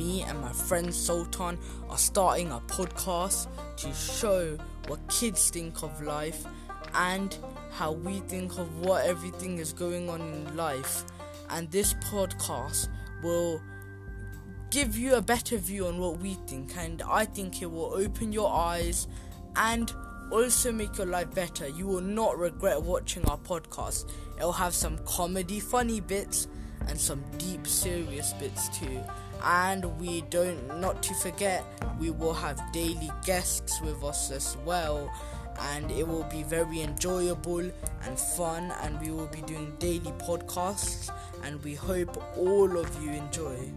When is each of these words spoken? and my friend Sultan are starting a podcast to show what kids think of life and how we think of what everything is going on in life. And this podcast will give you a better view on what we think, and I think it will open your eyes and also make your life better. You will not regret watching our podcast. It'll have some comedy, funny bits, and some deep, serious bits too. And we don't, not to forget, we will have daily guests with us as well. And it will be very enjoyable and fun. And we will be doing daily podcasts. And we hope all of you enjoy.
and 0.00 0.40
my 0.40 0.52
friend 0.52 0.92
Sultan 0.92 1.56
are 1.88 1.98
starting 1.98 2.50
a 2.50 2.58
podcast 2.66 3.46
to 3.76 3.92
show 3.94 4.58
what 4.88 4.98
kids 5.08 5.50
think 5.50 5.82
of 5.84 6.02
life 6.02 6.44
and 6.94 7.36
how 7.70 7.92
we 7.92 8.18
think 8.20 8.58
of 8.58 8.80
what 8.80 9.04
everything 9.06 9.58
is 9.58 9.72
going 9.72 10.10
on 10.10 10.20
in 10.20 10.56
life. 10.56 11.04
And 11.50 11.70
this 11.70 11.94
podcast 11.94 12.88
will 13.22 13.62
give 14.70 14.96
you 14.96 15.14
a 15.14 15.22
better 15.22 15.58
view 15.58 15.86
on 15.86 15.98
what 15.98 16.18
we 16.18 16.34
think, 16.48 16.76
and 16.76 17.00
I 17.02 17.24
think 17.24 17.62
it 17.62 17.70
will 17.70 17.94
open 17.94 18.32
your 18.32 18.52
eyes 18.52 19.06
and 19.54 19.92
also 20.32 20.72
make 20.72 20.98
your 20.98 21.06
life 21.06 21.32
better. 21.32 21.68
You 21.68 21.86
will 21.86 22.00
not 22.00 22.36
regret 22.36 22.82
watching 22.82 23.24
our 23.26 23.38
podcast. 23.38 24.10
It'll 24.36 24.52
have 24.52 24.74
some 24.74 24.98
comedy, 25.04 25.60
funny 25.60 26.00
bits, 26.00 26.48
and 26.88 26.98
some 26.98 27.22
deep, 27.38 27.66
serious 27.66 28.32
bits 28.34 28.68
too. 28.68 29.00
And 29.42 29.84
we 29.98 30.22
don't, 30.30 30.80
not 30.80 31.02
to 31.02 31.14
forget, 31.14 31.64
we 31.98 32.10
will 32.10 32.32
have 32.32 32.60
daily 32.72 33.10
guests 33.24 33.80
with 33.82 34.02
us 34.02 34.30
as 34.30 34.56
well. 34.64 35.10
And 35.60 35.90
it 35.90 36.06
will 36.06 36.24
be 36.24 36.42
very 36.42 36.80
enjoyable 36.80 37.60
and 38.02 38.18
fun. 38.18 38.72
And 38.82 39.00
we 39.00 39.10
will 39.10 39.28
be 39.28 39.42
doing 39.42 39.74
daily 39.78 40.12
podcasts. 40.18 41.10
And 41.42 41.62
we 41.62 41.74
hope 41.74 42.16
all 42.36 42.76
of 42.76 43.02
you 43.02 43.10
enjoy. 43.10 43.70